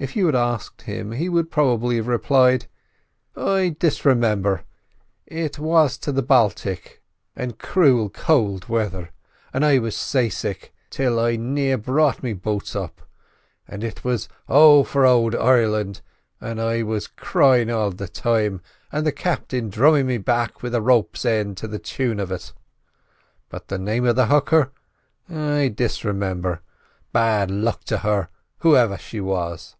[0.00, 2.68] If you had asked him, he would probably have replied:
[3.34, 4.62] "I disremimber;
[5.26, 7.02] it was to the Baltic,
[7.34, 9.10] and cruel cowld weather,
[9.52, 13.02] and I was say sick—till I near brought me boots up;
[13.66, 16.00] and it was 'O for ould Ireland!'
[16.40, 18.60] I was cryin' all the time,
[18.92, 23.66] an' the captin dhrummin me back with a rope's end to the tune uv it—but
[23.66, 28.28] the name of the hooker—I disremimber—bad luck to her,
[28.58, 29.74] whoever she was!"